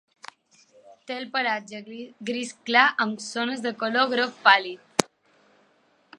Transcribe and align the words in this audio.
Té 1.11 1.17
el 1.23 1.27
pelatge 1.35 1.81
gris 2.31 2.55
clar 2.71 2.87
amb 3.07 3.23
zones 3.27 3.63
de 3.67 3.75
color 3.85 4.13
groc 4.17 4.45
pàl·lid. 4.49 5.09